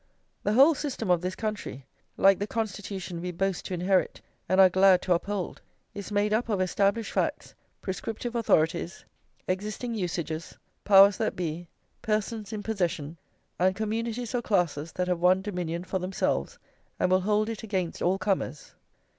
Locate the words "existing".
9.47-9.93